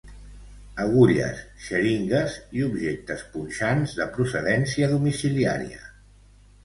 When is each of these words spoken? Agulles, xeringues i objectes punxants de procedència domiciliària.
Agulles, 0.83 1.43
xeringues 1.65 2.37
i 2.59 2.65
objectes 2.69 3.21
punxants 3.35 3.95
de 4.01 4.09
procedència 4.17 4.93
domiciliària. 4.99 5.85